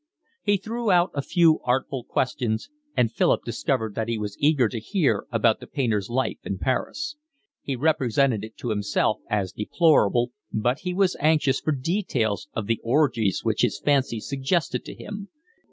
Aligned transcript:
He 0.41 0.57
threw 0.57 0.89
out 0.89 1.11
a 1.13 1.21
few 1.21 1.59
artful 1.63 2.03
questions, 2.03 2.71
and 2.97 3.11
Philip 3.11 3.43
discovered 3.43 3.93
that 3.93 4.07
he 4.07 4.17
was 4.17 4.35
eager 4.39 4.67
to 4.67 4.79
hear 4.79 5.27
about 5.31 5.59
the 5.59 5.67
painter's 5.67 6.09
life 6.09 6.39
in 6.43 6.57
Paris. 6.57 7.17
He 7.61 7.75
represented 7.75 8.43
it 8.43 8.57
to 8.57 8.71
himself 8.71 9.19
as 9.29 9.51
deplorable, 9.51 10.31
but 10.51 10.79
he 10.79 10.93
was 10.95 11.15
anxious 11.19 11.59
for 11.61 11.71
details 11.71 12.47
of 12.53 12.65
the 12.65 12.81
orgies 12.83 13.41
which 13.43 13.61
his 13.61 13.79
fancy 13.79 14.19
suggested 14.19 14.83
to 14.85 14.95
him. 14.95 15.29